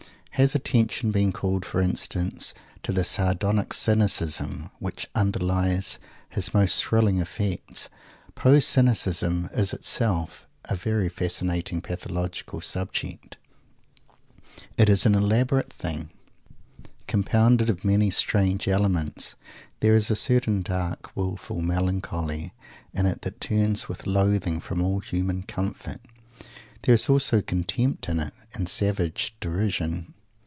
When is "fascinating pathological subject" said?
11.09-13.37